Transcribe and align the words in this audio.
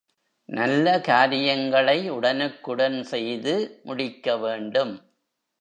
நல்ல 0.49 1.01
காரியங்களை 1.01 2.09
உடனுக்குடன் 2.09 3.03
செய்து 3.03 3.81
முடிக்க 3.83 4.37
வேண்டும். 4.37 4.93